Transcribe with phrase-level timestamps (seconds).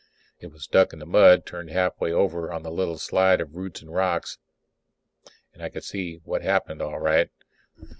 [0.39, 3.83] It was stuck in the mud, turned halfway over on the little slide of roots
[3.83, 4.39] and rocks,
[5.53, 7.29] and I could see what had happened, all right.